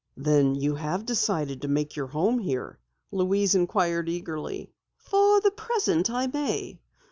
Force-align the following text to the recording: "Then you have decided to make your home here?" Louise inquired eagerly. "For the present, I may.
"Then 0.17 0.55
you 0.55 0.73
have 0.73 1.05
decided 1.05 1.61
to 1.61 1.67
make 1.67 1.95
your 1.95 2.07
home 2.07 2.39
here?" 2.39 2.79
Louise 3.11 3.53
inquired 3.53 4.09
eagerly. 4.09 4.73
"For 4.97 5.39
the 5.41 5.51
present, 5.51 6.09
I 6.09 6.25
may. 6.25 6.79